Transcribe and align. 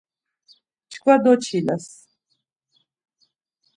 Çkva 0.91 1.15
doçiles. 1.23 1.85